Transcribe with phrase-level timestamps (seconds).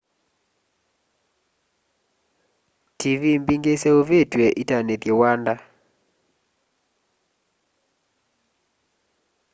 [2.97, 5.55] tiivii mbingî iseûvîtw'e itanîthye wanda